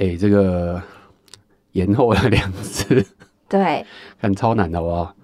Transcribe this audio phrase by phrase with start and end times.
[0.00, 0.80] 哎，这个
[1.72, 3.04] 延后了两次，
[3.48, 3.84] 对，
[4.16, 5.14] 很超难的，好不好？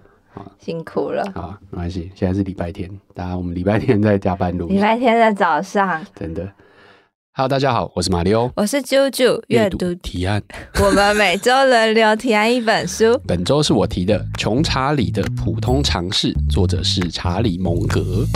[0.58, 1.24] 辛苦了。
[1.32, 2.10] 好，没关系。
[2.16, 4.66] 现在是礼拜天，大家我们礼拜天在加班录。
[4.66, 6.50] 礼拜天的早上，真的。
[7.36, 9.40] Hello，大家好，我是马里欧，我是啾啾。
[9.46, 10.42] 阅读提案，
[10.82, 13.16] 我们每周轮流提案一本书。
[13.28, 18.26] 本周是我提的《穷查理的普通常识》，作者是查理蒙格。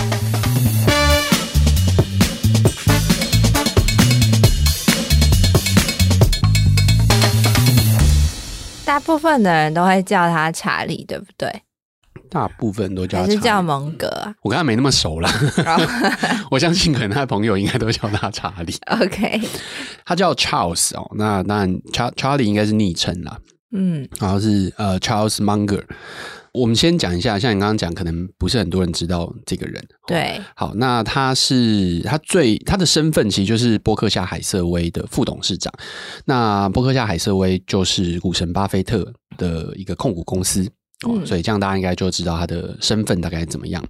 [8.99, 11.49] 大部分的人都会叫他查理，对不对？
[12.29, 14.35] 大部分都叫他查理，是叫蒙格啊？
[14.43, 15.31] 我跟他没那么熟啦。
[16.51, 18.75] 我相信可能他的朋友应该都叫他查理。
[19.01, 19.41] OK，
[20.05, 23.39] 他叫 Charles 哦，那当然查查理应该是昵称啦。
[23.71, 25.85] 嗯，然后是呃 Charles Munger。
[26.59, 29.83] 我们先讲一下，像你刚刚讲，可能不是很多人知道这个人。
[30.07, 35.73] 对，好，那他是他最他的身份其实就是波克夏海瑟威的副董事长。
[36.25, 40.69] 那波克夏海瑟威就是股神巴菲特的一个控股公司。
[41.07, 43.81] 哦，所以这样大家应该就知道他的身份大概怎么样。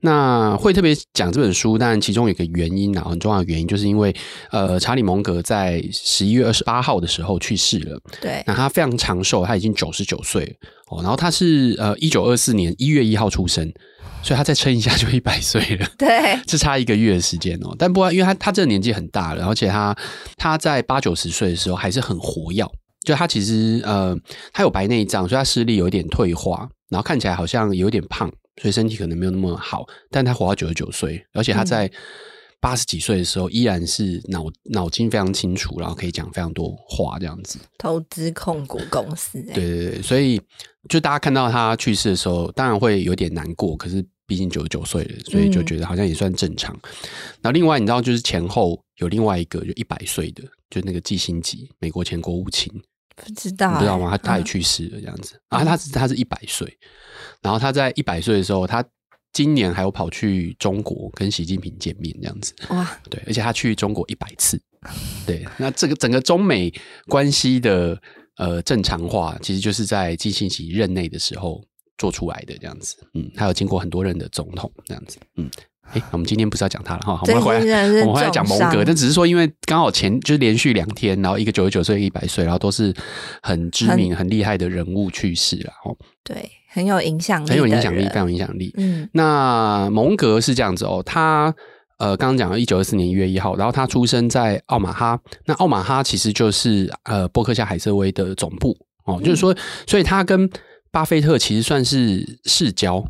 [0.00, 4.12] 那会特别讲这本书，但其中有一个原因啊，很重要的原因，就是因为
[4.50, 8.00] 呃，查理蒙格在十一月二十八号的时候去世了。
[8.20, 10.56] 对，那他非常长寿，他已经九十九岁
[10.88, 11.00] 哦。
[11.02, 13.72] 然后他是呃一九二四年一月一号出生，
[14.20, 15.86] 所以他再撑一下就一百岁了。
[15.96, 17.76] 对，只差一个月的时间哦。
[17.78, 19.96] 但不过，因为他他这个年纪很大了，而且他
[20.36, 22.66] 他在八九十岁的时候还是很活跃。
[23.04, 24.16] 就他其实呃，
[24.52, 29.86] 他有白内障，所以他视力有一点退化，然后看起来好像有点胖，所以身体可能没有那么好。
[30.10, 31.90] 但他活到九十九岁，而且他在
[32.60, 37.58] 八十几岁的时候依然是脑脑筋非常清楚，然后可以讲非常多话这样子。
[37.78, 40.38] 投资控股公司，对对对，所以
[40.90, 46.78] 就大家看到他去世的时候，当然会有点难过，可是毕竟九十九岁了，所以就觉得好像也算正常。
[47.40, 52.70] 然后另外你知道，就是前后有另外一个就一百岁的，就那个季辛吉，美国前国务卿。
[53.24, 54.10] 不知道、欸，你知道吗？
[54.10, 55.64] 他他也去世了，这样子、嗯、啊。
[55.64, 56.78] 他是他是一百岁，
[57.42, 58.84] 然后他在一百岁的时候，他
[59.32, 62.98] 今年还有跑去中国跟习近平见面，这样子哇。
[63.08, 64.60] 对，而且他去中国一百次。
[65.26, 66.72] 对，那这个整个中美
[67.06, 68.00] 关系的
[68.36, 71.62] 呃正常化，其实就是在季辛吉任内的时候
[71.98, 72.96] 做出来的，这样子。
[73.14, 75.18] 嗯，还有经过很多任的总统，这样子。
[75.36, 75.50] 嗯。
[75.92, 78.84] 哎，我们今天不是要讲他了哈，我们回来，我们回来讲蒙格。
[78.84, 82.94] 但只是说，因为刚好前就是连续两天，然后一个九十九岁，一百岁，然后都是
[83.42, 85.72] 很知名、很厉害的人物去世了。
[85.84, 88.72] 哦，对，很有影响力，很有影响力，非常有影响力。
[88.76, 91.52] 嗯，那蒙格是这样子哦，他
[91.98, 95.18] 呃，刚刚讲了一九二四年一月一号，然后他出生在奥马哈。
[95.46, 99.54] 那奥马哈其实就是呃伯克夏海瑟威的总部哦，嗯、就是说，
[99.88, 100.48] 所以他跟
[100.92, 103.04] 巴菲特其实算是世交。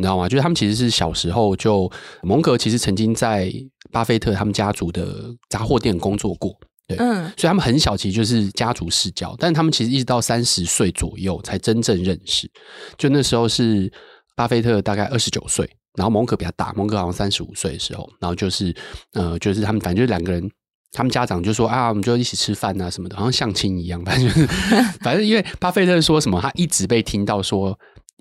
[0.00, 0.26] 你知道吗？
[0.26, 1.90] 就是他们其实是小时候就
[2.22, 3.52] 蒙格其实曾经在
[3.92, 12.50] 巴菲特他们家族的杂货店工作过，对，嗯，所以他们很小其实就是家族世交，但他们其实一直到三十岁左右才真正认识。
[12.96, 13.92] 就那时候是
[14.34, 15.68] 巴菲特大概二十九岁，
[15.98, 18.74] 然后蒙格比较大，蒙格好像三十五岁的时候，然后就是
[19.12, 20.50] 呃，就是他们反正就是两个人，
[20.92, 24.46] 他们家长就说啊，我们就一起吃饭啊什么的，好像相亲一样，反正就是
[25.04, 27.78] 反正因为巴菲特说什么，他一直被听到说。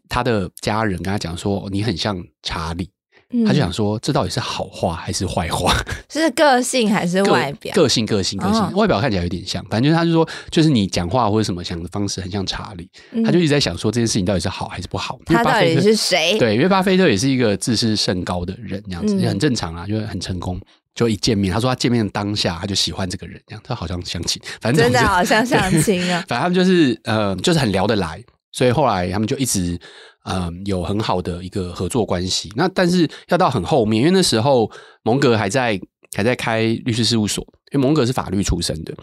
[0.10, 2.90] 他的家人跟他讲说：“你很像查理。
[3.32, 5.72] 嗯”他就想说：“这到底是好话还是坏话？
[6.10, 7.72] 是个性还是外表？
[7.76, 8.60] 个，性，个性，个性。
[8.60, 12.90] 哦、外表看起来有点像，反正他就说，就是你讲话或者什么想的方式很像查理。
[13.12, 15.20] 嗯、他就一直在想说，这件事情到底是好还是不好？
[15.28, 16.40] 他到底是谁？
[16.40, 20.60] 对，因为巴菲特也是一个自视甚高的人，这样子、嗯、也很正常啊，就很成功。
[20.96, 26.24] 就一见面，他说他见面的当下他就喜欢这个人，这样他好像相亲，反正真的好像相亲啊。
[26.28, 28.22] 反正他们就是呃，就是很聊得来。”
[28.52, 29.80] 所以后来他们就一直
[30.26, 32.52] 嗯、有很好的一个合作关系。
[32.56, 34.70] 那但是要到很后面，因为那时候
[35.02, 35.80] 蒙格还在
[36.16, 38.94] 还在开律师事务所，因为蒙格是法律出身的，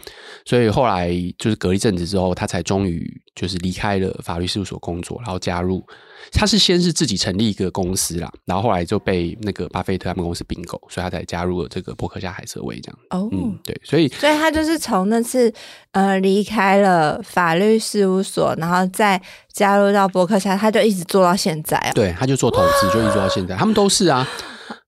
[0.45, 5.83] 所以后来就是隔一阵子之后，他才终于就是离开了法律事务所工作，然后加入。
[6.29, 12.99] 他是先是自己成立一个公司啦，然后后来就被那个巴菲特他们公司并购，所以他才加入了这个伯克夏海瑟威这样。
[13.11, 15.53] 哦，嗯，对，所以所以他就是从那次
[15.91, 19.21] 呃离开了法律事务所，然后再
[19.53, 21.93] 加入到伯克夏，他就一直做到现在啊。
[21.93, 23.55] 对，他就做投资，就一直做到现在。
[23.55, 24.27] 他们都是啊，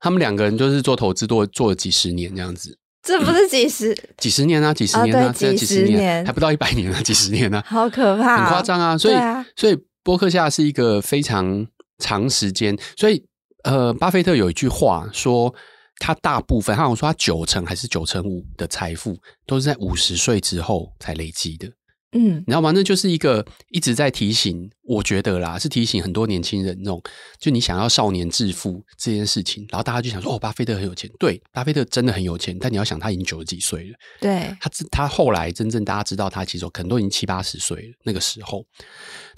[0.02, 2.78] 他们两个人就是做投资做做了几十年这样子。
[3.01, 8.98] 这不是几十、嗯、几十年啊，几十年啊，哦、对几十年还不到一百年啊，几十年啊，好可怕、哦，很夸张啊。
[8.98, 9.78] 所以，啊、所以。
[10.01, 11.68] 波克夏是一个非常
[12.00, 13.24] 长时间，所以
[13.63, 15.54] 呃，巴菲特有一句话说，
[16.00, 21.68] 他大部分，他好像说他九成还是九成五的财富都是在五十岁之后才累积的，
[22.12, 22.72] 嗯，你知道吗？
[22.74, 27.02] 那就是一个一直在提醒，我觉得啦，是提醒很多年轻人那种，
[27.40, 38.66] 就你想要少年致富这件事情，然后大家就想说，哦，巴菲特很有钱，对，巴菲特真的很有钱，但你要想，他已经九十几岁了，对，他他后来真正大家知道他其实可能都已经七八十岁了那个时候，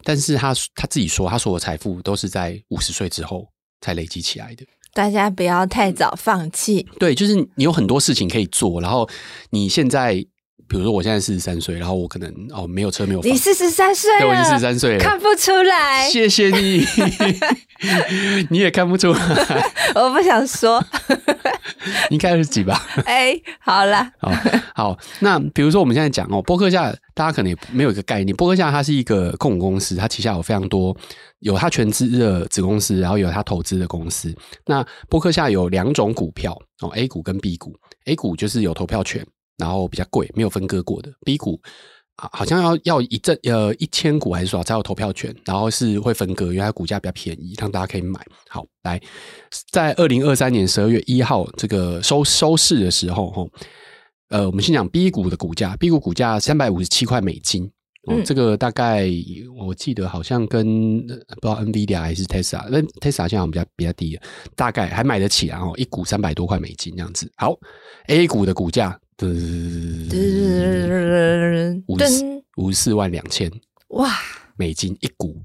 [0.04, 3.46] 但是他他自己说，他所有财富都是在五十岁之后
[3.82, 4.66] 才累积起来的。
[4.94, 6.86] 大家不要太早放弃。
[7.00, 9.10] 对，就是你有很多事情可以做，然后
[9.50, 10.22] 你现在，
[10.72, 16.08] 比如说我现在四十三岁，然后我可能哦没有车没有房，你四十三岁我已经四十三岁了，看不出来。
[16.08, 16.86] 谢谢你，
[18.50, 19.20] 你也看不出来，
[19.96, 20.82] 我不想说，
[22.10, 22.82] 你应该是几吧？
[23.04, 24.32] 哎、欸，好啦，好，
[24.74, 30.96] 好，那比如说我们现在讲哦，波克夏，大家可能也没有一个概念，波克夏它是一个控股公司，它旗下有非常多。
[31.40, 34.32] 有它全资的子公司，然后有它投资的公司。
[34.68, 37.76] 那波克夏有两种股票哦，A 股跟 B 股。
[38.06, 39.26] A 股就是有投票权，
[39.62, 41.14] 然后比较贵，没有分割过的。
[41.24, 41.62] B 股
[42.16, 48.20] 啊，好像要要一阵呃一千股还是多少才有投票权，然后是会分割，因为它股价比较便宜，让大家可以买。
[48.50, 49.00] 好，来，
[49.72, 53.48] 在二零二三年十二月一号这个收收市的时候，
[54.30, 57.72] 呃，我们先讲 B 股的股价，B 股股价三百五十七块美金。
[58.08, 59.08] 哦，这个大概
[59.56, 64.20] 我记得好像跟不知道 NVIDIA 还是 Tesla，那 Tesla 现在好像比较比较低，
[64.56, 67.32] 大概还买得起，然后一股三百多块美金这样子。
[67.36, 67.56] 好
[68.08, 69.00] ，A 股的股价，
[71.88, 73.52] 五十五十四万两千
[73.90, 74.18] 哇
[74.56, 75.42] 美金一股，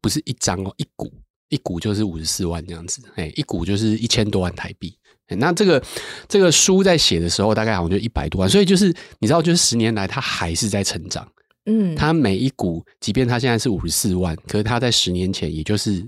[0.00, 1.12] 不是一张哦，一股
[1.48, 4.96] 一股就是五十四万这样子，哎，一股就是一千多万台币。
[5.30, 5.84] 那这个
[6.26, 8.86] 这个书在写的时候，大概好像就一百多万，所以就是
[9.18, 11.30] 你知道，就是十年来它还是在成长。
[11.66, 16.02] 嗯，它每一股，即便它现在是五十四万，可是它在十年前，也就是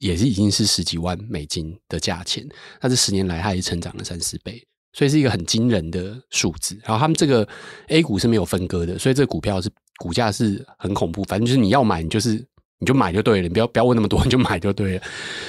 [0.00, 2.44] 也是已经是十几万美金的价钱。
[2.80, 4.60] 它这十年来，它也成长了三四倍，
[4.94, 6.74] 所以是一个很惊人的数字。
[6.82, 7.46] 然后他们这个
[7.88, 9.68] A 股是没有分割的，所以这个股票是
[9.98, 11.22] 股价是很恐怖。
[11.24, 12.42] 反正就是你要买，你就是
[12.78, 15.02] 你就买就对了，你不要不要问那么多，你就买就对了。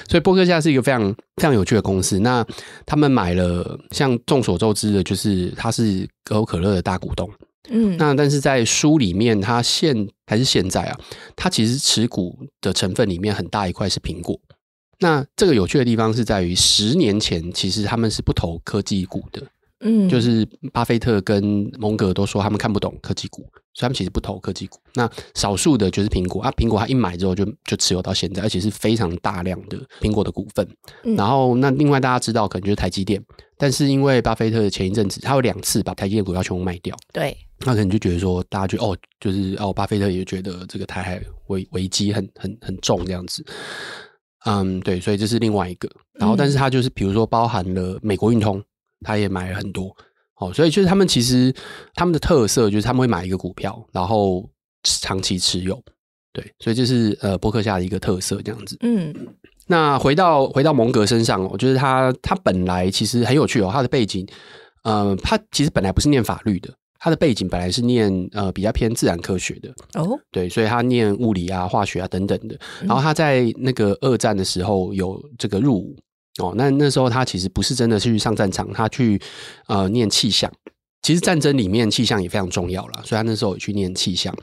[0.09, 2.19] 所以波克夏是一个非常非常有趣的公司。
[2.19, 2.45] 那
[2.85, 7.29] 他们买了，像众所周知的，就是它是可口可乐的大股东。
[7.69, 10.99] 嗯，那但是在书里面，它现还是现在啊，
[11.35, 14.39] 它其实持股的成分里面很大一块是苹果。
[14.99, 19.41] 那这个有趣的地方是在于，十年前其实他们是不投科技股的，
[19.81, 23.41] 嗯，就是巴菲特跟蒙格都说他们看不懂科技股，
[23.73, 24.77] 所以他们其实不投科技股。
[24.93, 30.67] 那少数的就是苹果啊，苹果他一买之后就就持有到现在，而且是非常大量的苹果的股份。
[31.03, 33.21] 嗯、然后那另外大家知道可能就是台积电，
[33.57, 37.37] 但是因为巴菲特前一阵子他有两次把台积电股票全部卖掉，对。
[37.59, 43.45] 那可能就觉得说，大家就哦，就是哦，巴菲特也觉得这个台海危危机很很很重这样子，
[44.45, 45.89] 嗯，对，所以这是另外一个。
[46.13, 48.63] 然后，但是他就是比如说包含了美国运通，
[49.01, 49.95] 他也买了很多，
[50.37, 51.53] 哦，所以就是他们其实
[51.93, 54.47] 他们的特色就是他们会买一个股票，然后
[54.83, 55.81] 长期持有，
[56.31, 58.77] 对，所以这是呃波克夏的一个特色这样子。
[58.81, 59.13] 嗯，
[59.67, 64.25] 那回到回到蒙格身上，哦，就是他他本来其实很有趣哦，他的背景，
[64.83, 66.73] 呃，他其实本来不是念法律的。
[67.05, 72.59] 他的背景本来是念呃比较偏自然科学的哦，对，所以他念物理啊、化学啊等等的。
[72.81, 75.95] 然后他在那个二战的时候有这个入伍
[76.39, 79.21] 哦，那那时候他其实不是真的去上战场，他去
[79.67, 80.51] 呃念气象。
[81.03, 84.35] 其实战争里面气象也非常重要了，所以他那时候也去念气象。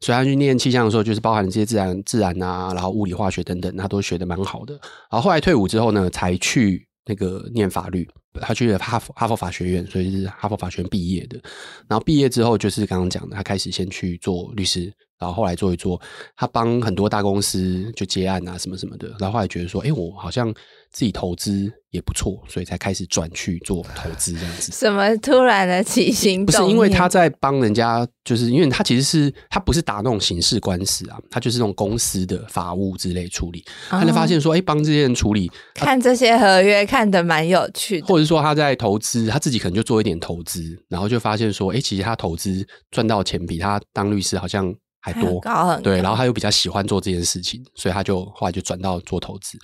[0.00, 4.74] 所以他去念气象的时候，就是包含这些自然、自然啊，然后物理、化学等等，他都学的蛮好的。
[5.08, 8.08] 然后后来退伍之后呢，才去那个念法律。
[8.40, 11.40] 他去了哈佛哈佛法学院，所以是哈佛法学院毕业的。
[11.88, 16.00] 然后毕业之后，就是刚刚讲的，他开始先去做律师，然后后来做一做，
[16.34, 19.08] 他帮很多大公司就接案啊什么什么的。
[19.18, 20.50] 然后后来觉得说，哎，我好像
[20.90, 24.72] 自己投资也不错，所以才开始转去做投资这样子。
[24.72, 26.46] 什么突然的起心？
[26.46, 33.62] 不是因为他在帮人家，就是因为他其实是他不是打那种刑事官司啊，他就是那种公司的法务之类处理。
[33.90, 38.06] 他就发现说，哎，帮这些人处理，看这些合约看得蛮有趣的。
[38.06, 45.40] 或者说他在投资，他自己可能就做一点投资，然后就发现说，哎，其实他投资赚到钱比他当律师好像还多。
[45.82, 49.58] 对，然后他又比较喜欢做这件事情，所以他就后来就转到做投资。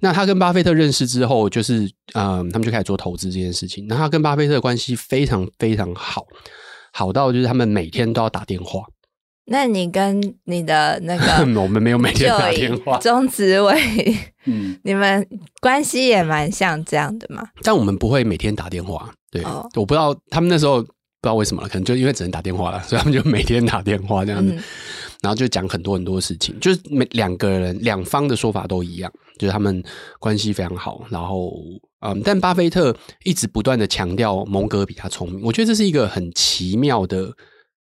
[0.00, 3.86] 那他跟巴菲特认识之后，就是嗯，他们就开始做投资这件事情。
[3.88, 6.26] 那他跟巴菲特的关系非常非常好，
[6.92, 8.82] 好到就是他们每天都要打电话。
[9.46, 12.98] 那你跟你的那个， 我们没有每天打电话。
[12.98, 14.16] 钟子伟，
[14.46, 15.26] 嗯，你们
[15.60, 17.42] 关系也蛮像这样的嘛？
[17.64, 19.10] 但我们不会每天打电话。
[19.28, 20.84] 对，哦、我不知道他们那时候
[21.22, 24.62] 不知道为什么了，可能就因为只能打电话了， 所以他们就每天打电话这样子，嗯、
[25.20, 29.82] 然后就讲很多很多事情，就是每两个人两方的说法都一样，就是他们
[30.18, 31.04] 关系非常好。
[31.10, 31.52] 然后，
[32.00, 37.30] 嗯，但巴菲特一直不断的强调蒙格比他聪明，我觉得这是一个很奇妙的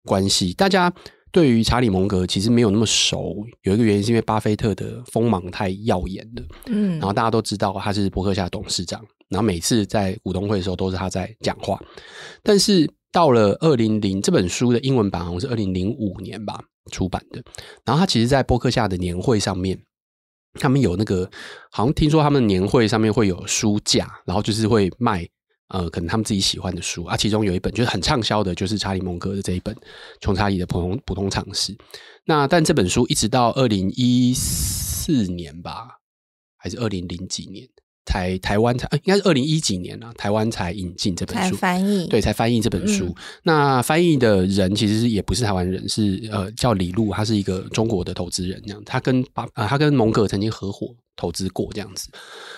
[0.05, 0.53] 关系。
[0.53, 0.91] 大家
[1.29, 11.77] 对于查理蒙格其实没有那么熟，有一个原因是因为巴菲特的锋芒太耀眼了，嗯，然后大家都知道他是伯克夏董事长，然后每次在股东会的时候都是他在讲话。
[12.41, 17.41] 但是到了二零零这本书的英文版好像是二零零五年吧出版的，
[17.83, 19.75] 然后他其实，在波克夏的年会上面，
[20.53, 21.27] 他们有那个
[21.71, 25.27] 好像听说他们年会上面会有书架，然后就是会卖。
[25.69, 29.73] 呃，可能他们自己喜欢的书啊，其中有一本就是很畅销的，就是查理蒙格的这一本
[30.21, 31.73] 《穷查理的普通普通常识》。
[32.25, 35.87] 那但这本书一直到二零一四年吧，
[36.55, 37.67] 还是二零零几年？
[38.07, 42.07] 台台湾才应该是二零一几年啊，台湾才引进这本书，翻译。
[42.07, 43.05] 对，才翻译这本书。
[43.07, 48.81] 嗯、那翻译的人其实也不是台湾人，是呃叫李璐，他是一个中国的投资人，这样。
[48.85, 52.09] 他跟巴呃他跟蒙格曾经合伙投资过这样子，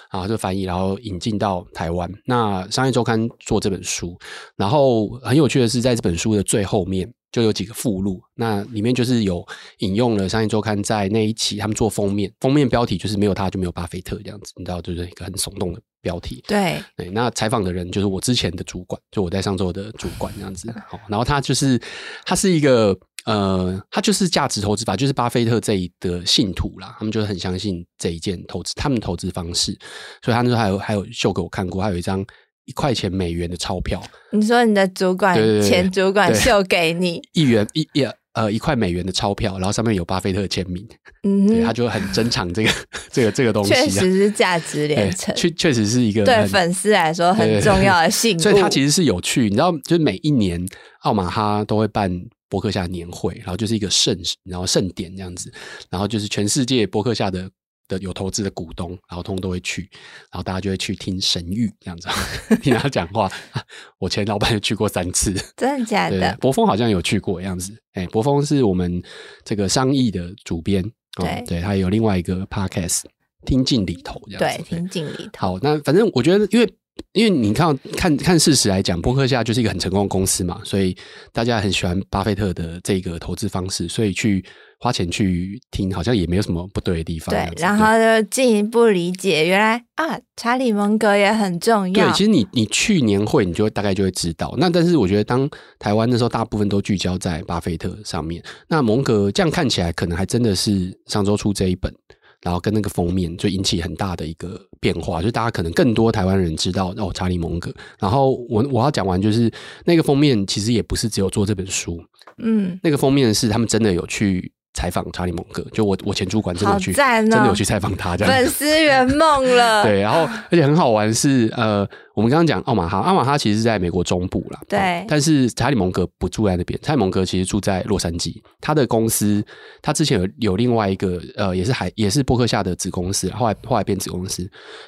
[0.09, 2.07] 啊，就翻译然后引进到台湾。
[2.25, 4.15] 那商业周刊做这本书，
[4.55, 7.11] 然后很有趣的是，在这本书的最后面。
[7.31, 9.47] 就有几个附录，那里面就是有
[9.77, 16.43] 引用了《商业周刊》在那一期他们做封面，封面标题就是没有他就没有巴菲特这样子，你知道，就是一个很耸动的标题。
[16.47, 20.73] 对对，那采访的人就是我之前的主管，就我在上周的主管这样子。
[20.87, 21.79] 好，然后他就是
[22.25, 29.77] 他是一个呃，他就是价值投资法，就是巴菲特这一的信徒啦，他们就是很相信这一件投资，他们投资方式，
[30.23, 32.25] 所以他那时候还有还有秀给我看过，还有一张。
[32.65, 33.99] 一块钱美元的钞票，
[34.31, 37.19] 你说你的主管前主管秀给你？
[37.33, 40.87] 一元一一呃一块美元的钞票，然后上面有巴菲特签名，
[41.23, 42.69] 嗯，对，他就很珍藏这个
[43.11, 50.63] 这个这个东西，确实是价值连城，确确实是一个对粉丝来说很重要的信 物，所以它其实是有趣，你知道，就是每一年
[51.01, 52.11] 奥马哈都会办
[52.49, 55.53] 波克夏年会，然后就是一个盛然后盛典这样子，
[55.89, 57.49] 然后就是全世界博客下的。
[57.89, 59.89] 的有投资的股东，然后通通都会去，
[60.31, 62.07] 然后大家就会去听神谕这样子，
[62.61, 63.27] 听他讲话。
[63.97, 66.37] 我前老板也去过三次，真的假的？
[66.39, 67.75] 博峰好像有去过样子。
[67.93, 69.01] 哎，博峰是我们
[69.43, 70.83] 这个商议的主编，
[71.17, 73.05] 对、哦、对，他有另外一个 podcast，
[73.43, 74.63] 听进里头这样子。
[74.63, 75.53] 对，听进里头。
[75.53, 76.71] 好，那反正我觉得，因为
[77.13, 80.95] 因为你看看看事实来讲，伯克夏就是一个很成功的公司嘛，所以
[81.33, 84.43] 大家很喜欢巴菲特的这个投资方式，所以去。
[84.81, 87.35] 花钱去听，好像也没有什么不对的地方。
[87.35, 92.05] 对，然后就进一步理解，原来啊，查理蒙格也很重要。
[92.05, 94.55] 对，其实你你去年会，你就会大概就会知道。
[94.57, 101.93] 那但是我觉得，当台湾那时候大部分都聚焦在巴菲特上面，那蒙格这样看起来，可能还真的是上周出这一本，
[102.41, 107.73] 然后跟那个封面就引起很大的一个变化，就大家可能更多台湾人知道哦，查理蒙格。
[107.99, 109.51] 然后我我要讲完，就是
[109.85, 112.01] 那个封面其实也不是只有做这本书，
[112.37, 114.51] 嗯，那个封面是他们真的有去。
[114.71, 119.83] 采访查理蒙格，就我我前主管真的有去，哦、真的有去采访他，这样粉丝圆梦了。
[119.83, 121.85] 对，然后而且很好玩是呃。
[122.19, 124.59] 我们刚刚讲奥马哈，奥马哈其实是在美国中部啦。
[124.67, 128.33] 对，但是查理蒙格不住在那边，查理蒙格其实住在洛杉矶。
[128.59, 129.41] 他的公司，
[129.81, 134.45] 他之前有有另外一个呃，也是海也是伯克下的子公司，后来后来变子公司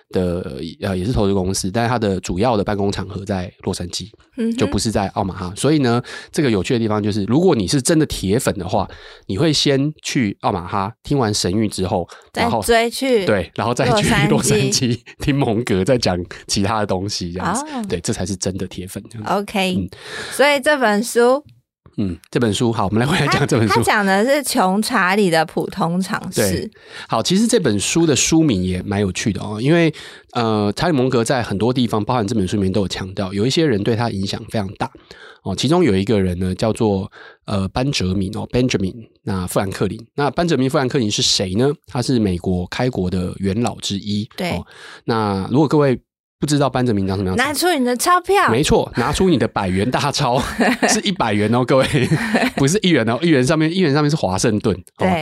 [0.09, 5.53] 的呃，也是投资公司，但是他的主要的办公场合在洛杉矶，嗯就不是在奥马哈。
[5.55, 8.85] 所以呢，这个有趣的地方就是，如果你是真的铁粉的话，
[9.27, 17.20] 你会先去奥马哈听完神谕之后，然后追去对，然后再去洛杉矶听蒙格再讲其他的东西。
[17.29, 17.87] 这样子，oh.
[17.89, 19.03] 对，这才是真的铁粉。
[19.25, 19.89] OK，嗯，
[20.31, 21.43] 所以这本书，
[21.97, 23.73] 嗯，这本书好，我们来回来讲这本书。
[23.75, 26.41] 他讲的是穷查理的普通常识。
[26.41, 26.71] 对，
[27.09, 29.93] 好，其实这本书的书名也蛮有趣的哦，因为
[30.31, 34.89] 呃，查理蒙格在很多地方，包含这本书里面都有强调，有一些人对他影响非常大
[35.43, 35.53] 哦。
[35.53, 37.11] 其中有一个人呢，叫做
[37.45, 39.99] 呃班哲明哦，Benjamin，那富兰克林。
[40.15, 41.73] 那班哲明富兰克林是谁呢？
[41.87, 44.29] 他是美国开国的元老之一。
[44.37, 44.65] 对，哦，
[45.03, 45.99] 那如果各位。
[46.41, 47.43] 不知道班哲明长什么样子？
[47.43, 48.49] 拿出你的钞票。
[48.49, 50.41] 没错，拿出你的百元大钞，
[50.89, 51.85] 是一百元哦，各位，
[52.57, 54.75] 不是一元哦，一元上面一元上面是华盛顿。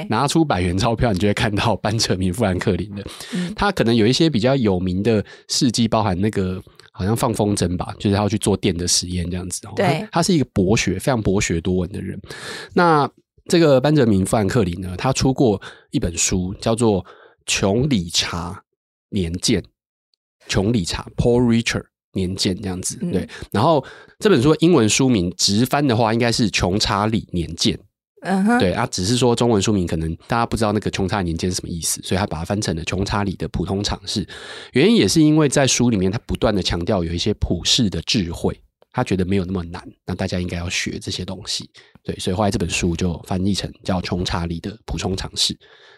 [0.08, 3.04] 拿出百元钞票，你就会看到班哲明富兰克林的。
[3.34, 9.62] 嗯、他可能有一些比较有名的事迹，包含那个好像放风筝吧，就是他要去做电的实验这样子。
[9.76, 12.18] 对他，他是一个博学、非常博学多闻的人。
[12.74, 13.10] 那
[13.50, 15.62] 这个班哲明富兰克林呢，他出过
[15.92, 17.04] 一本书，叫做
[17.46, 18.64] 《穷理查
[19.10, 19.62] 年鉴》。
[20.50, 23.22] 穷理查 Paul Richard 年鉴这样子，对。
[23.22, 23.86] 嗯、然后
[24.20, 27.78] 这本书英文书名直翻的话，应该是《穷查理年鉴》。
[28.22, 34.28] 嗯哼，对啊，只是说中文书名可能大家不知道那个“穷查理年鉴”是什么意思，所以他把它翻成了“穷查理的普通常识”。
[34.74, 41.70] 原因也是因为在书里面，他不断的强调有一些普世的智慧，他觉得没有那么难，那大家应该要学这些东西。
[42.04, 45.54] 对，所以后来这本书就翻译成叫《穷查理的普通常识》。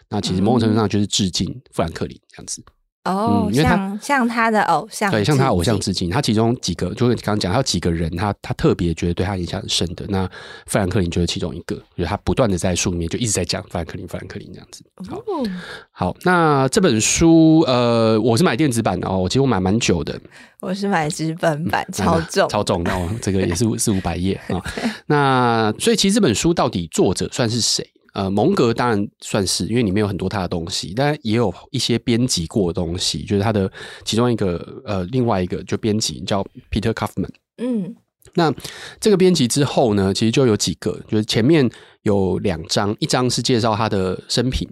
[0.08, 2.62] 那其实某种程度上就是致敬富兰克林这样子。
[3.04, 6.08] 哦，嗯、因为他像像他的偶像，对，向他偶像致敬。
[6.08, 10.04] 他其中几个，就是刚刚讲，他有几个人，他他特别觉得对他影响很深的。
[10.08, 10.28] 那
[10.66, 14.84] 富兰克林就是其中一个，就是他不断的在书里面就一直在讲富兰克林，富兰克林这样子。
[15.08, 15.46] 好，哦、
[15.90, 20.20] 好，那这本书，呃，我是买电子版的哦，我其实我买蛮久的。
[20.60, 24.62] 我是买纸本版，超重，超重哦，这个也是四 五百页啊。
[25.06, 27.84] 那所以其实这本书到底作者算是谁？
[28.12, 33.70] 呃，蒙格当然算是，因为里面有很多他的东西，但也有一些编辑过的东西，就是他的
[34.04, 37.30] 其中一个呃，另外一个就编辑叫 Peter Kaufman。
[37.56, 37.96] 嗯，
[38.34, 38.54] 那
[39.00, 41.70] 这个编辑之后呢，其实就有几个，就是前面
[42.02, 44.68] 有两章，一章是介绍他的生平，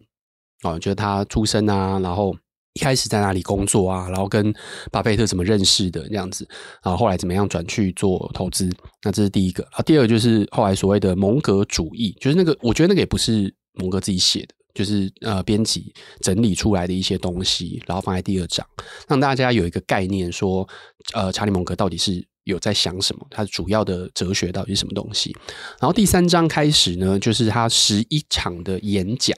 [0.62, 2.36] 哦，就是他出生啊，然后
[2.74, 4.54] 一开始在哪里工作啊，然后跟
[4.92, 6.46] 巴菲特怎么认识的这样子，
[6.82, 8.70] 然后后来怎么样转去做投资。
[9.02, 18.64] 那这是第一个啊，第二个就是后来所谓的蒙格主义，就是那个我觉得那个也不是蒙格自己写的，就是呃编辑整理出来的一些东西，然后放在第二章，
[19.08, 20.68] 让大家有一个概念，说
[21.12, 25.36] 呃查理蒙格到底是有在想什么，他主要的哲学到底是什么东西。
[25.80, 29.36] 然后第三章开始呢，就是他十一场的演讲。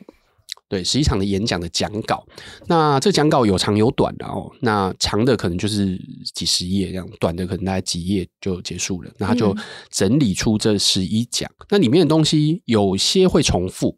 [0.72, 2.26] 对，十一场的演讲的讲稿，
[2.66, 4.50] 那这讲稿有长有短的哦。
[4.60, 6.00] 那长的可能就是
[6.34, 9.10] 几十页这样，短的可能大概几页就结束了。
[9.18, 9.54] 那他就
[9.90, 13.94] 整理出这十一讲，嗯、那里面的东西有些会重复，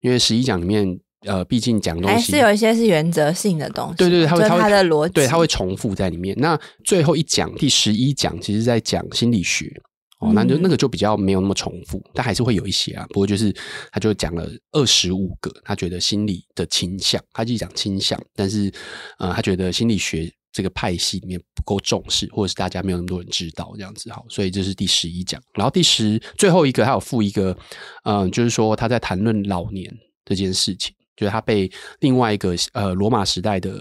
[0.00, 3.94] 因为十一讲里面呃，毕竟讲东西还是有一些是原则性的东西。
[3.98, 6.34] 对对对，他会他的逻辑，对，他会重复在里面。
[6.40, 9.72] 那最后一讲第十一讲，其实在讲心理学。
[10.18, 13.06] 哦，那就那个就比较没有那么重复，但还是会有一些啊。
[13.10, 13.54] 不过就是
[13.92, 18.72] 他就讲了二十五个，他觉得心理的倾向，他就讲倾向，但是
[19.18, 24.10] 呃，他觉得心理学这个派系里面不够重视，或者是大家没有那么多人知道这样子。
[24.10, 27.56] 好，所以这是第十一讲，然后第十最后一个还有附一个，
[28.02, 29.88] 嗯、呃，就是说他在谈论老年
[30.24, 31.70] 这件事情，就是他被
[32.00, 33.72] 另外一个呃罗马时代的。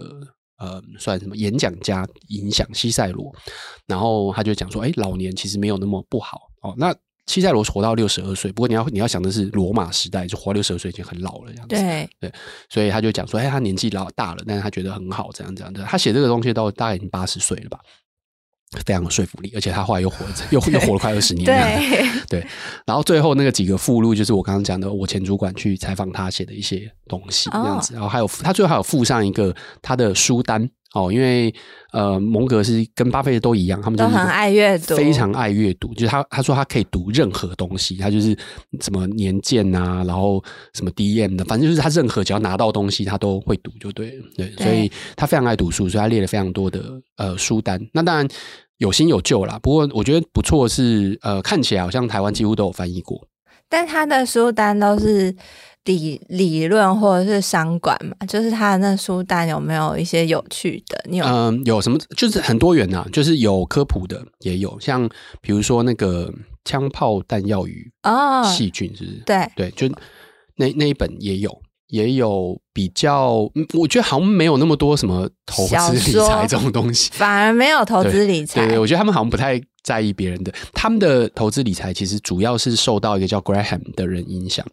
[0.58, 3.34] 呃，算什么演讲家影响西塞罗，
[3.86, 6.74] 然后他就讲说，哎，老年其实没有那么不好哦。
[6.78, 6.96] 那
[7.28, 11.76] 西塞罗活到六十二岁，不过你要你要想的是罗马时代，就活六十二岁已经很老了这样子。
[11.76, 12.34] 对对，
[12.70, 15.84] 所以他就讲说，哎，他年纪老大了，但是他觉得很好，这样这样的。
[15.84, 17.80] 他写这个东西到大概已经八十岁了吧。
[18.86, 21.46] 非常有说服力，而且他后来又活着， 又又活了快二十年。
[21.46, 22.48] 对对，
[22.86, 27.94] 然后最后那个几个附录，就是我刚刚讲的，我前主管去采访他写的一些东西，这样子。
[27.94, 31.54] 然后还有他最后还有附上一个他的书单哦，因为
[31.92, 35.94] 呃，蒙格是跟巴菲特都一样，他们都很爱阅读，非常爱阅读。
[35.94, 38.36] 就是他他说他可以读任何东西，他就是
[38.82, 44.26] 什么年鉴啊，然后什么 DM 的，反正就是他任何只要拿到东西，他都会读，就对了。
[44.36, 46.82] 对，所以他非常爱读书，所以他列了非常多的
[47.18, 47.80] 呃书单。
[47.94, 48.28] 那当然。
[48.80, 53.20] 有新有旧啦，不过我觉得不错是，呃，看起来好像台湾几乎都有翻译过。
[53.70, 55.36] 但他的书单都是
[55.86, 61.02] 理理论或者是商管嘛，就是他的那书单有没有一些有趣的？
[61.10, 61.26] 你有？
[61.26, 61.98] 嗯、呃，有什么？
[62.16, 65.10] 就是很多元呐，就是有科普的，也有像
[65.42, 66.34] 比如说那个
[66.66, 69.18] 枪炮弹药与哦细菌，是不是？
[69.26, 69.88] 对对，就
[70.56, 71.62] 那那一本也有。
[71.88, 78.68] 也有比较，我觉得好像没有那么多什么投资理财这种东西， 反而没有投资理财。
[78.68, 84.66] 对，我觉得他们好像不太在意别人的，他们的投资理财其实主要是受到一个叫 Graham 的人影响。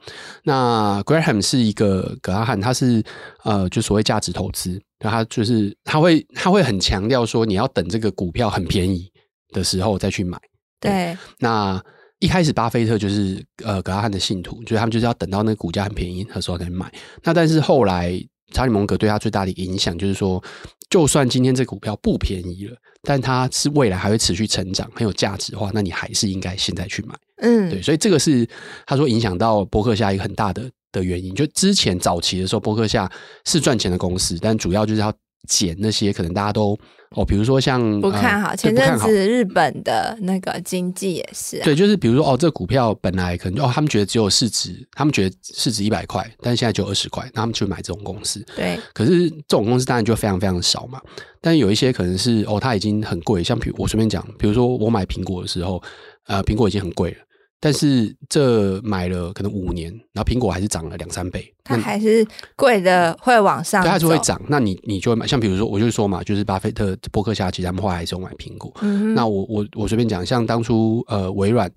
[0.42, 3.02] 那 Graham 是一个格拉汉，他是
[3.44, 9.08] 呃，就所谓价值投资，他就是他会他会很强调说，你要等这个股票很便宜
[9.52, 10.36] 的时候再去买。
[10.80, 11.80] 对，对那。
[12.24, 16.90] 一开始，巴菲特就是呃格拉汉的信徒，就是他们就是要等到那个股价很便宜的时候再买。
[17.22, 18.18] 那但是后来，
[18.50, 20.42] 查理蒙格对他最大的影响就是说，
[20.88, 27.14] 就算今天这股票不便宜了，但它是未来还会持续成长，很有价值的话，那你还是应该现在去买。
[27.42, 28.48] 嗯，对，所以这个是
[28.86, 31.34] 他说影响到伯克夏一个很大的的原因。
[31.34, 33.10] 就之前早期的时候，伯克夏
[33.44, 35.12] 是赚钱的公司，但主要就是要。
[35.46, 36.74] 捡那些可能大家都
[37.14, 48.44] 哦，比如说像不看好，呃、前阵子日本的那个经济也是、啊，对，就是比如说哦，这股票本来可能哦，他们觉得只有市值，他们觉得市值一百块，但是现在只有二十块，那他们去买这种公司。
[48.56, 51.00] 对，可是这种公司当然就非常非常少嘛。
[51.40, 55.82] 但有一些可能是哦，它已经很贵，像比如我随便讲，比如说我买苹果的时候，
[56.26, 57.16] 呃，苹果已经很贵了。
[57.60, 64.38] 但是这买了可能五年，然后苹果还是涨了两三倍，它还是贵的会往上，对，它还是会涨。
[64.48, 68.70] 那你你就会买，像比如说，我就说嘛，就是巴菲特、波克夏，其实他们后来还是有买苹果。
[68.82, 71.72] 嗯、哼那我我我随便讲，像当初呃微软，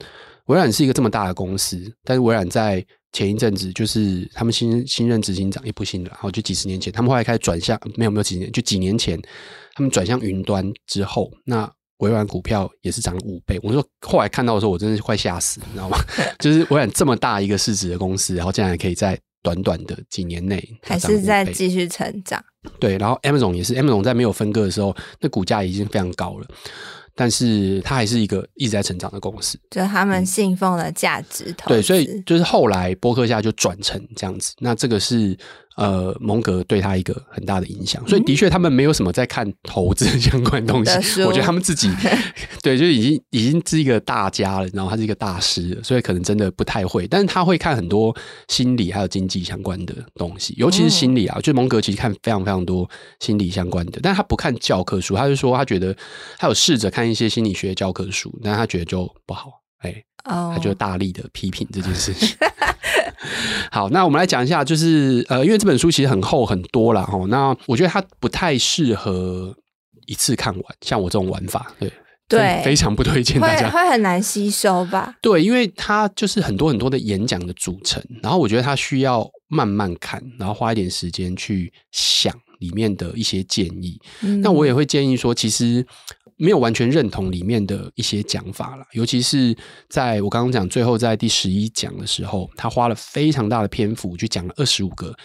[0.47, 9.17] 微软是一个这么大的公司，但是微软在前一阵子就是他们新新任执行长也不新了，然后就几十年前，他们后来开始转向，没有没有几年，就几年前
[9.73, 11.71] 他们转向云端之后，那。
[11.97, 15.97] 微软股票也是涨了五倍，我说后来看到的时候，我真的是快吓死，你知道吗？
[16.39, 22.43] 就是微软这么大一个市值的公司，然后竟然可以在短短的几年内还是在继续成长。
[22.79, 26.47] 对，然后 Amazon 也是，Amazon 在没有分割的时候，那股价已经非常高了。
[27.19, 31.73] 但是它还是一个一直在成长的公司，就是他们信奉的价值投资。
[31.73, 34.53] 对，所以就是后来波克夏就转成这样子。
[34.60, 35.36] 那这个是
[35.77, 38.07] 呃蒙格对他一个很大的影响。
[38.07, 40.91] 所以的确他们没有什么在看投资相关东西。
[41.25, 41.89] 我觉得他们自己
[42.61, 47.07] 对，就已经已经是一个大家了，然后他是一个大师了，所以可能真的不太会。
[47.07, 48.15] 但是他会看很多
[48.47, 51.39] 心理还有经济相关的东西，尤其是心理啊。
[51.41, 52.87] 就蒙格其实看非常非常多
[53.19, 55.15] 心理相关的，但他不看教科书。
[55.15, 55.95] 他就说他觉得
[56.37, 57.07] 他有试着看。
[57.07, 60.53] 一些心理学教科书，但他觉得就不好，哎、欸，oh.
[60.53, 62.35] 他就大力的批评这件事情。
[63.71, 69.55] 好，那我们来讲一下，就是呃，因为这本书其实很厚很多了哈，那我觉得它不太适合
[70.05, 71.91] 一次看完，像我这种玩法，对
[72.27, 75.15] 对，非常不推荐大家，会，会很难吸收吧？
[75.21, 83.99] 对，因为它就是很多很多的演讲的组成，然后我觉得它需要慢慢看，然后花一点时间去想里面的一些建议。
[84.21, 85.85] 嗯、那我也会建议说，其实。
[86.38, 89.56] 没有完全认同里面的一些讲法了，尤其是
[89.89, 95.15] 在我刚刚讲最后在第十一讲的时候，他花了非常大的篇幅去讲了二十五个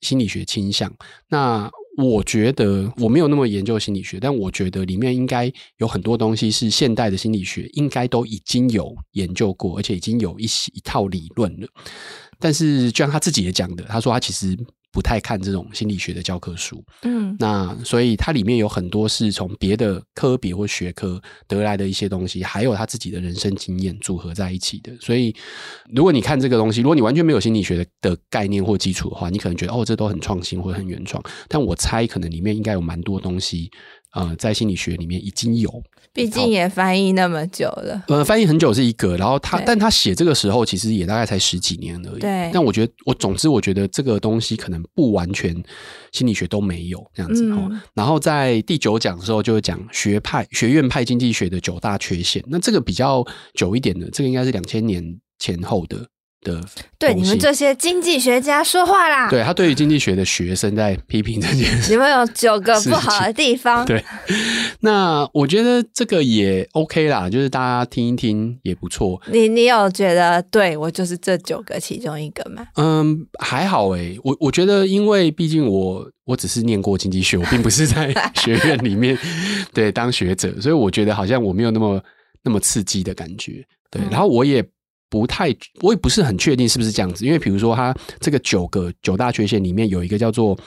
[0.00, 0.90] 心理学倾向。
[1.28, 11.68] 那我觉得我没有那么研究心理学，但我觉得里面应该有很多东西是现代的心理学应该都已经有研究过，而且已经有一一套理论了。
[12.38, 14.56] 但是就像他自己也讲的，他说他其实。
[14.92, 24.92] 不太看这种心理学的教科书，嗯，那所以它里面有很多是从别的科别或学科得来的一些东西，还有他自己的人生经验组合在一起的。
[25.00, 25.34] 所以，
[25.94, 31.22] 如果你看这个东西，如果你完全没有心理学的的概念或基础的话，你可能觉得哦，这都很创新或很原创。
[31.48, 33.70] 但我猜，可能里面应该有蛮多东西。
[34.12, 38.04] 呃，在心理学里面已经有，毕竟也翻译那么久了。
[38.08, 42.20] 呃，翻译很久是一个，然后他，但他写这个时候其实也大概才十几年而已。
[42.20, 42.50] 对。
[42.52, 45.54] 但我觉得，我总之我觉得这个东西可能不完全
[46.12, 47.44] 心理学都没有这样子。
[47.44, 47.80] 嗯。
[47.94, 52.44] 然后在第九讲的时候就讲学派、学院派经济学的九大缺陷。
[52.48, 55.02] 那这个比较久一点的，这个应该是两千年
[55.38, 56.06] 前后的。
[56.42, 56.60] 的
[56.98, 59.30] 对你们这些经济学家说话啦！
[59.30, 61.92] 对，他对于经济学的学生在批评这件事。
[61.92, 63.84] 你们有九个不好的地方。
[63.86, 64.04] 对，
[64.80, 69.20] 那我觉得这个也 OK 啦，就是大家听一听也不错。
[69.32, 72.66] 你你有觉得对我就是这九个其中一个吗？
[72.74, 79.16] 嗯，还好诶、欸，我我觉得因为毕竟我我只是念过经济学，我并不是在学院里面
[79.72, 82.02] 对当学者，所以我觉得好像我没有那么
[82.42, 83.64] 那么刺激的感觉。
[83.90, 84.64] 对，嗯、然后我也。
[85.12, 90.58] 不太，我也不是很确定是不是这样子，因为比如说，它这个九个九大缺陷里面有一个叫做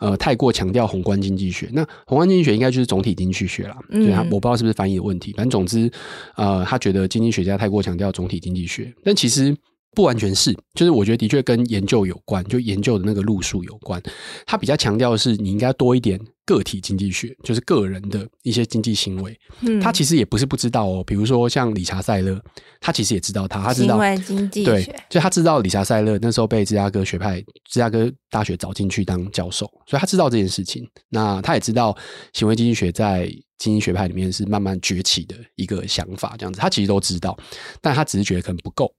[0.00, 1.68] 呃，太过强调宏观经济学。
[1.72, 5.32] 那宏观经济学应该就是总体经济学啦，所以他我不知道是不是翻译的问题。
[5.36, 5.88] 反正总之，
[6.34, 9.56] 呃，他觉得经济学家太过强调总体经济学，但其实。
[9.94, 14.02] 不完全是，就是我觉得的确跟研究有关，就研究的那个路数有关。
[14.46, 19.38] 他比较强调的是，你应该多一点个体经济学，就是个人的一些经济行为。
[19.60, 21.04] 嗯，他其实也不是不知道哦。
[21.06, 22.40] 比如说像理查塞勒，
[22.80, 30.82] 他其实也知道他，他知道行为经济学，对，就他知道理查塞勒那时候被芝加哥学派、芝加哥大学找进去当教授，所以他知道这件事情。
[31.10, 31.94] 那他也知道
[32.32, 37.38] 行为经济学在经济学派里面是慢慢崛起的一个想法，这样子，他其实都知道，
[37.82, 38.90] 但他只是觉得可能不够。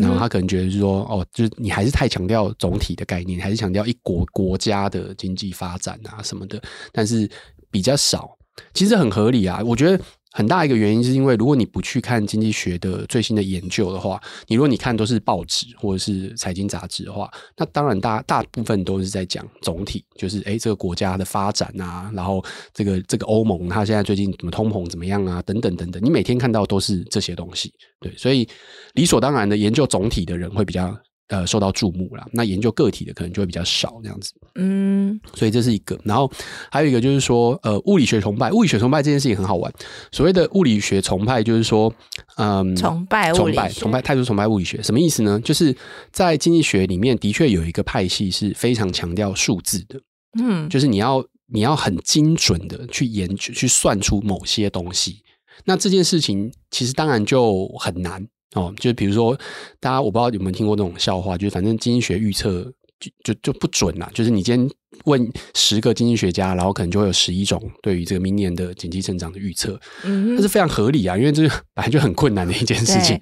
[0.00, 6.60] 然后他可能觉得是说，哦，就是你还是太强调总体的概念，还是强调一国国家的经济发展啊什么的，
[6.92, 7.30] 但是
[7.70, 8.36] 比较少，
[8.74, 10.02] 其实很合理啊，我觉得。
[10.38, 22.40] 很大一个原因是因为，如果你不去看经济学的最新的研究的话，你如果你看都是报纸或者是财经杂志的话，那当然大大部分都是在讲总体，就是诶这个国家的发展啊，然后
[22.72, 28.48] 这个这个欧盟它现在最近怎么通膨怎么样啊，等等等等，你每天看到都是这些东西，对，所以
[28.94, 30.96] 理所当然的研究总体的人会比较。
[31.28, 32.26] 呃，受到注目了。
[32.32, 34.32] 那研究个体的可能就会比较少，这样子。
[34.54, 35.98] 嗯，所以这是一个。
[36.04, 36.30] 然后
[36.70, 39.72] 还有一个就是说，呃，物理学崇拜，物理学崇拜这件事情很好玩。
[40.10, 41.92] 所谓的物理学崇拜，就是说，
[42.36, 45.38] 嗯，崇拜崇拜崇拜态度崇拜物理学，什么意思呢？
[45.40, 45.76] 就是
[46.10, 50.00] 在经济学里面，的确有一个派系是非常强调数字的。
[50.40, 55.22] 嗯，就是你要你要很精准的去研究、去算出某些东西。
[55.66, 58.26] 那这件事情其实当然就很难。
[58.54, 59.38] 哦，就比如说，
[59.78, 62.64] 大家我不知道有没有听过那种笑话，就是反正经济学预测
[62.98, 64.10] 就就就不准啦。
[64.14, 64.70] 就是你今天
[65.04, 71.42] 问十个经济学家，然后可能就会有十一种对于这个明年的经济增长的预测，嗯，这是非常合理啊，因为这
[71.74, 73.20] 本来就很困难的一件事情。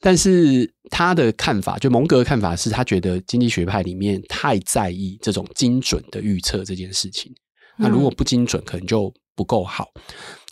[0.00, 7.34] 但是他的看法，就蒙格的看法是他觉得经济学派里面太在意这种精准的预测这件事情。
[7.76, 9.12] 那如果不精准，可能就。
[9.40, 9.88] 不够好。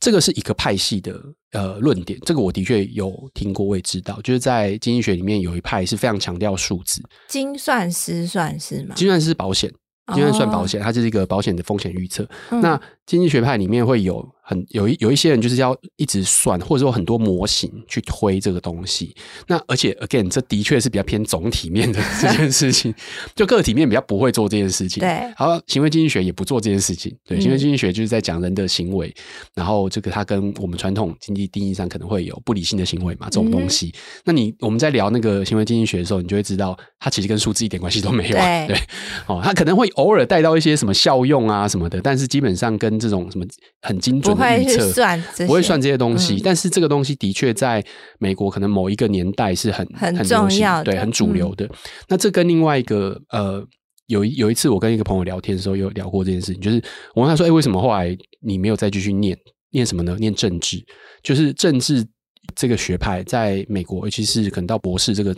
[0.01, 1.21] 这个是一个派系的
[1.53, 8.95] 呃论点，这个我的确有听过，我也知道，就是在经济学里面有一派是非常强调数字，精算师算是吗？
[8.95, 9.71] 精算师保险，
[10.15, 12.27] 精算算保险，它就是一个保险的风险预测。
[12.49, 14.27] 嗯、那经济学派里面会有。
[14.49, 19.15] 很有一有一些人就是要一直算，或者说很多模型去推这个东西。
[19.47, 22.95] 那而且 again，这的确是比较偏总体面的 这件事情，
[23.37, 25.03] 就个体面比较不会做这件事情。
[25.03, 27.15] 对，好，行为经济学也不做这件事情。
[27.27, 29.15] 对，行为经济学就是在讲人的行为，嗯、
[29.57, 33.89] 然后这个它跟我们传统经济定义上可能会有不理性的行为嘛，这种东西。
[33.89, 38.35] 嗯、那你我们在聊那个行为经济学的时候，你就会知道，它其实跟数字一点关系都没有。
[38.35, 38.79] 对，对，
[39.27, 43.45] 哦，它可能会偶尔带到一些什么效用啊什么的，但是基本上跟这种什么
[43.83, 44.38] 很精准。
[44.39, 47.85] 会去算，不会算这些东西，嗯、但是这个东西的确在
[48.19, 51.67] 美国可能某一个年代是很很重要的，对，很主流的。
[51.67, 51.71] 嗯、
[52.09, 53.63] 那这跟另外一个呃，
[54.07, 56.83] 有一有一次我跟一个朋友聊天的时候，有聊过这件事情，就是
[57.15, 59.37] 我问他说：“哎，为什么后来你没有再继续念
[59.71, 60.17] 念什么呢？
[60.19, 60.83] 念政治，
[61.23, 62.07] 就是政治
[62.55, 65.37] 这个学派在美国，尤其是可能到博士这个，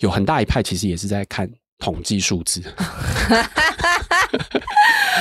[0.00, 1.48] 有很大一派其实也是在看
[1.78, 2.62] 统计数字。”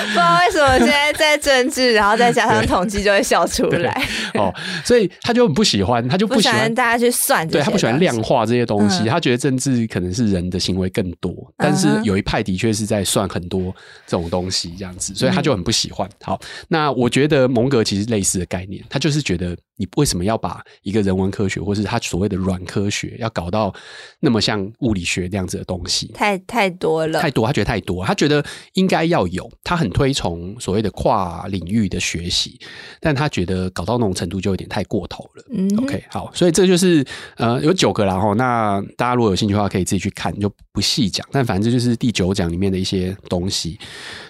[0.08, 4.04] 不知道为什么现在在政治，然后再加上统计，就会笑出来。
[4.36, 7.48] 哦，所以他就很不喜欢，他就不喜欢大家去算。
[7.48, 11.34] 对，他不喜欢量化这些东西，嗯、他觉得政治可能是人的行为更多。
[11.58, 13.74] 但是有一派的确是在算很多
[14.06, 16.08] 这种东西，这样子，所以他就很不喜欢。
[16.22, 23.74] 好，那我觉得蒙格其实类似的概念，他就是觉得你为什么要把一个人文科学，或是他所谓的软科学，要搞到
[24.20, 26.08] 那么像物理学这样子的东西？
[26.13, 28.42] 太太多了，太多，他觉得太多，他觉得
[28.74, 29.89] 应该要有，他很。
[29.89, 32.58] 推崇所谓的跨领域的学习，
[33.02, 35.44] 但他觉得搞到那种程度就有点太过头了。
[35.52, 37.04] 嗯，OK，好，所以这就是
[37.38, 38.36] 呃有九个然后。
[38.36, 41.28] 那大家如果有兴趣的话，可以自己去看，就不细讲。
[41.32, 43.80] 但反正这就是第九讲里面的一些东西。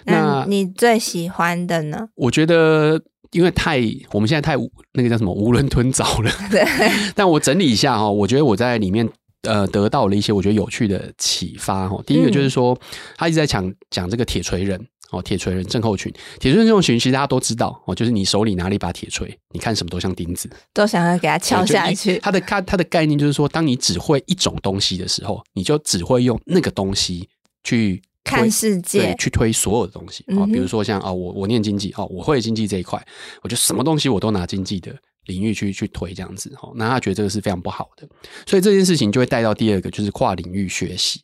[0.06, 2.08] 那你最喜欢的呢？
[2.14, 3.00] 我觉得，
[3.32, 3.80] 因为太
[4.12, 4.56] 我们现在太
[4.92, 6.30] 那个叫什么囫囵吞枣了。
[6.50, 6.64] 对。
[7.14, 9.08] 但我整理一下哈，我觉得我在里面。
[9.44, 11.98] 呃，得到了一些我觉得有趣的启发哈。
[12.06, 12.78] 第一个就是说，
[13.16, 14.78] 他一直在讲讲这个铁锤人
[15.12, 16.12] 哦，铁锤人症候群。
[16.38, 22.18] 铁锤人症候群其实大家都知道哦，就是你手里拿了一把铁锤，你看什么都像钉子，都想要给它敲下去。
[22.18, 27.26] 它的他他的概念就是说，当你只会一种东西的时候，你就只会用那个东西
[27.64, 30.46] 去看世界，去推所有的东西啊。
[30.46, 33.04] 比如说像啊，我我念经济哦，我会经济这一块，
[33.42, 34.94] 我就什么东西我都拿经济的。
[35.26, 38.08] 领域去去推这样子哈，那他觉得这个是非常不好的，
[38.46, 41.20] 所以这件事情就会带到第二个，就是跨领域学习。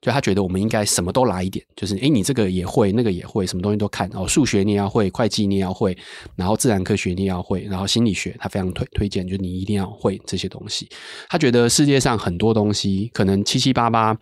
[0.00, 4.28] 就他觉得我们应该什么都来一点，就是诶，你这个也会，那个也会，什么东西都看哦。
[4.28, 5.96] 数学你也要会，会计你也要会，
[6.36, 10.88] 然后自然科学你也要会，然后心理学他非常推推荐，就是你一定要会这些东西。
[11.28, 14.16] 他觉得世界上很多东西可能七七八八，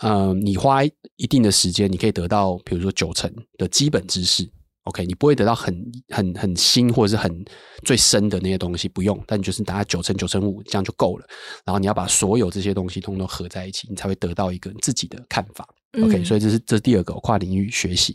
[0.00, 4.48] 呃，你花一定的时间，你可以得到，比如说九成的基本知识。
[4.84, 5.74] OK，你不会得到很
[6.08, 7.44] 很很新或者是很
[7.84, 11.26] 最深的那些东西，不用，但你就是大概九成九成五这样就够了。
[11.64, 15.66] 然后你要把所有这些东西通通合在一起，你才会得到一个自己的看法。
[16.02, 18.14] OK，嗯，所以这是这是第二个跨领域学习。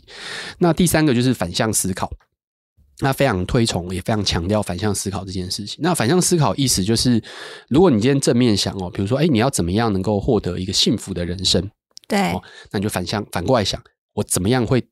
[0.58, 2.08] 那第三个就是反向思考，
[3.00, 5.78] 那非常推崇也非常强调反向思考这件事情。
[5.82, 7.22] 那反向思考意思就是，
[7.68, 11.70] 如果你今天正面想哦，比如说哎，你要怎么样能够获得一个幸福的人生？
[12.06, 13.82] 对，哦，那你就反向反过来想，
[14.14, 14.82] 我怎么样会？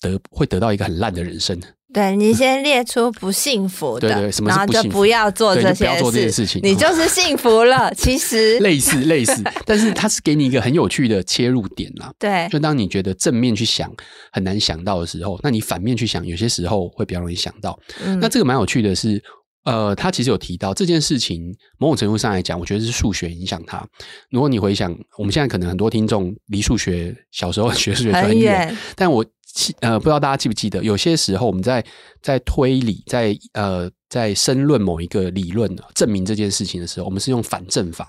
[0.00, 1.60] 得会得到一个很烂的人生。
[1.92, 4.82] 对，你先列出不幸福的，对对，什么是不幸福？
[4.82, 7.90] 然后就不要做这些事，不要做这些事情，你就是幸福了。
[7.96, 12.12] 其实类似类似， 但是它是给你一个很有趣的切入点啦。
[12.18, 13.90] 对，就当你觉得正面去想
[14.30, 17.78] 很难想到的时候，那你反面去想，有些时候会比较容易想到。
[18.04, 19.22] 嗯，那这个蛮有趣的是，
[19.64, 23.82] 呃，他其实有提到这件事情，某种程度上来讲，我觉得是数学影响他。
[24.30, 29.24] 如果你回想，我们现在可能很多听众离数学小时候学数学很远，但我。
[29.80, 31.84] 呃，不知道大家记不记得，有些时候我们在
[32.22, 38.08] 在推理，在呃在申论某一个理论证明这件事情的时候，我们是用反证法，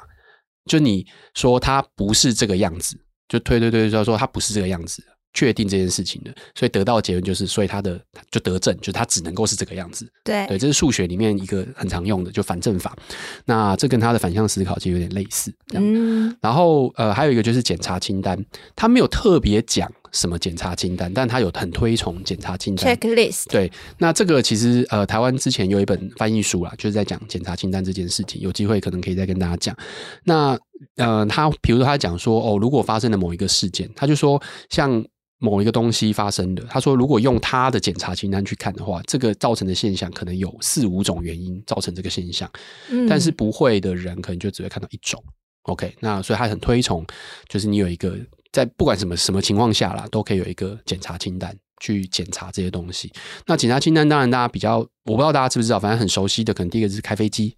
[0.65, 2.95] 就你说它不是这个样子，
[3.27, 5.03] 就推推推，就说它不是这个样子。
[5.33, 7.99] 确定这件事情的，所以得到的结论就是，所以他的
[8.31, 10.11] 就得证，就是他只能够是这个样子。
[10.23, 12.97] 对对，这是数学里面一个很常用的，就反证法。
[13.45, 15.53] 那这跟他的反向思考其实有点类似。
[15.73, 18.43] 嗯，然后呃，还有一个就是检查清单，
[18.75, 22.95] 他没有特别讲什么检查清单，但他有很推崇检查清单。
[22.95, 23.45] Checklist。
[23.49, 29.77] 对，那这个其实呃，台湾之前有一本翻译书啦，就是在讲检查清单这件事情，有机会可能可以再跟大家讲。
[30.23, 30.57] 那
[30.97, 35.05] 呃，他比如说他讲说哦，如果发生了某一个事件，他就说像。
[35.39, 42.49] 某一个东西发生的，他说，如果用他的检查清单去看的话，这个造成的现象可能有四五种原因造成这个现象，
[42.89, 45.23] 嗯，但是不会的人可能就只会看到一种。
[45.63, 47.05] OK，那所以他很推崇，
[47.47, 48.17] 就是你有一个
[48.51, 51.55] 在不管什么什么情况下啦，都可以有一个检查清单。
[51.81, 53.09] 去检查这些东西。
[53.45, 57.55] 那检查清单当然大家比较，我不知道大家知不知道，反正很熟悉的，可能第一个是开飞机。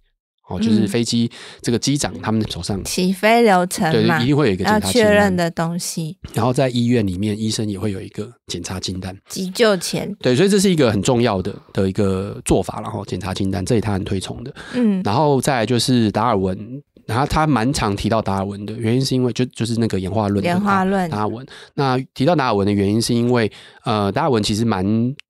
[0.48, 1.30] 哦，就是飞机
[1.62, 6.18] 这个机长他们手上起飞流程嘛，对，一定会有一个检查确认的东西。
[6.34, 9.16] 然后在医院里面，医生也会有一个检查清单。
[9.28, 14.54] 急救前，对，所以这是一个很重要的的一个做法，然后检查清单，这里他很推崇的。
[14.74, 21.46] 嗯，然后再来就是达尔文，然后他蛮常提到达尔文的原因是因为就就是那个演化论，演化论达尔文。
[21.74, 23.50] 那提到达尔文的原因是因为
[23.84, 24.84] 呃，达尔文其实蛮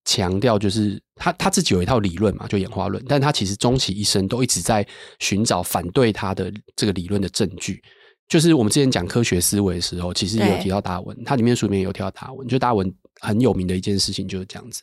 [0.05, 1.01] 强调就是。
[1.22, 4.85] 他他自己有一套理论嘛，就演化论，但他其实终其一生都一直在
[5.20, 7.80] 寻找反对他的这个理论的证据。
[8.28, 14.82] 就是我们之前讲科学思维的时候，其实也有提到达尔文，他里面书里面有提到达尔文，就达尔文很有名的一件事情就是这样子，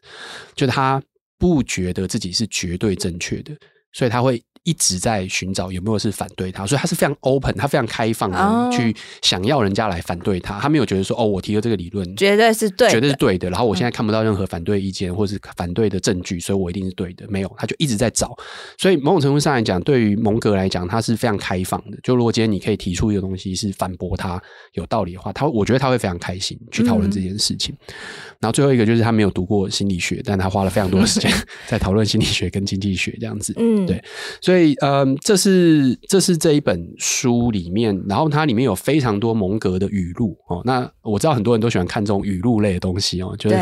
[0.55, 1.03] 就他
[1.37, 3.53] 不觉得自己是绝对正确的，
[3.91, 4.41] 所以他会。
[4.69, 10.59] 一直在寻找有没有是反对他，所以他是非常 open，他非常开放的去想要人家来反对他。
[10.59, 13.49] 他没有觉得说哦，我提的这个理论绝对是对，绝对是对的。
[13.49, 17.25] 然后我现在看不到任何反对意见或是反对的证据，所以我一定是对的。
[17.29, 18.37] 没有，他就一直在找。
[18.77, 21.97] 所以某种程度上来讲，对于蒙格来讲，他是非常开放的。
[22.03, 24.39] 就如果今天你可以提出一个东西是反驳他
[24.73, 27.73] 有道理的话，他我觉得他会非常开心去讨论这件事情。
[27.87, 27.93] 嗯。
[28.41, 31.31] 然后最后一个就是他没有读过心理学，但他花了非常多的时间
[31.67, 33.53] 在讨论心理学跟经济学这样子。
[33.57, 34.01] 嗯，对。
[34.41, 40.61] 所以，嗯，这是这是这一本书里面，然后它里面有非常多蒙格的语录哦。
[40.65, 43.55] 那我知道很多人都喜欢看这种语录类的东西哦，就是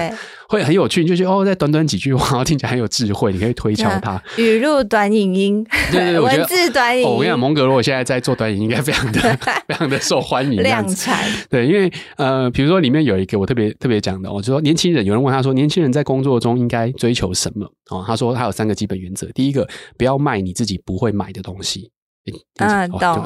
[0.49, 4.21] 会很有趣，就是哦，在短短几句话， 听起来很有智慧，你可以推敲它。
[4.37, 7.07] 语录短影音，对对对， 文字短影音。
[7.07, 9.19] 哦，我跟你讲，蒙格如果现在在做短影音，应该非常的
[9.67, 11.23] 非常的受欢迎，量产。
[11.49, 17.65] 对，因为呃，比如说里面有一个我特别特别讲的，我就说年轻人，有人问他说，年轻人在工作中应该追求什么？
[17.89, 19.65] 哦，他说他有三个基本原则，第一个，
[19.97, 21.91] 不要卖你自己不会买的东西。
[22.25, 22.33] 嗯。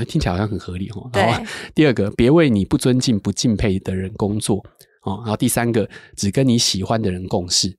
[0.06, 1.10] 听起来好像很合理哦。
[1.14, 4.58] 然后第二个，别为你不尊敬、不敬佩的人工作
[5.04, 5.22] 哦。
[5.24, 7.76] 然后第三个，只跟你喜欢的人共事。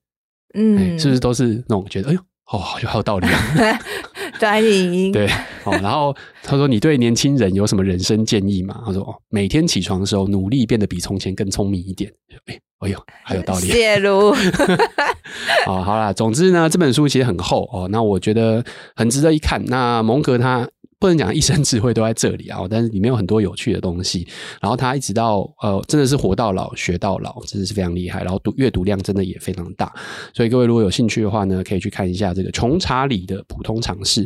[0.55, 2.21] 嗯，是不是都是那种觉得哎呦，
[2.53, 3.79] 哦，好有好有道理啊？
[4.39, 5.27] 短影音对
[5.65, 5.73] 哦。
[5.83, 12.13] 然后他说：“你对年轻人有什么人生建议吗？”他说：“哦，每天起床的时候，努力变得比从前更聪明一点。”
[12.47, 13.67] 哎，哎呦，还有道理。
[13.69, 14.35] 谢如
[15.67, 18.63] 哦，好啦，总之呢，这本书其实很厚哦，那我觉得
[18.95, 19.65] 很值得一看。
[19.67, 20.69] 那蒙格他。
[21.03, 24.25] 不能讲一生智慧都在这里啊，但是里面有很多有趣的东西。
[24.61, 28.23] 然后他一直到呃，真的是活到老学到老，真的是非常厉害。
[28.23, 29.93] 然后读阅读量真的也非常大，
[30.33, 34.25] 所以各位如果有兴趣的话呢，可以去看一下这个穷查理的普通常识。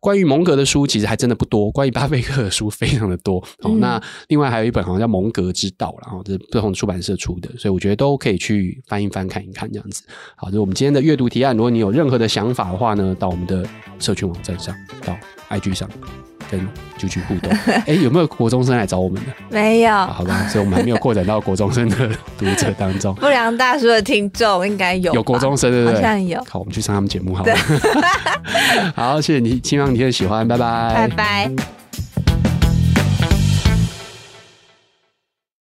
[0.00, 3.38] 关于蒙格的书其实还真的不多，关于巴菲特的书非常的多。
[3.60, 10.02] 哦，嗯、那另外还有一本好像叫《蒙格之道》，然后这是不同出版社出的，所以我觉得都可以去翻一翻看一看这样子。
[10.34, 11.56] 好，这是我们今天的阅读提案。
[11.56, 13.64] 如果你有任何的想法的话呢，到我们的
[14.00, 15.16] 社群网站上，到
[15.50, 15.88] IG 上。
[16.48, 16.64] 跟
[16.96, 19.32] 就去互动，哎、欸，有没有国中生来找我们的？
[19.50, 23.12] 没有，好吧，所以我们还没有扩展到国中生的读者当中。
[23.18, 25.96] 不良大叔的听众应该有，有国中生对不对？
[25.96, 26.40] 好像有。
[26.48, 27.54] 好，我们去上他们节目好了。
[28.94, 31.75] 好，谢谢你，希望你会喜欢，拜拜，拜拜。